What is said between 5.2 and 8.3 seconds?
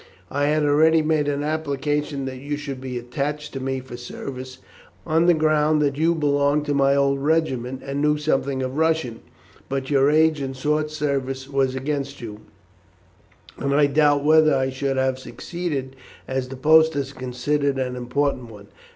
the ground that you belonged to my old regiment, and knew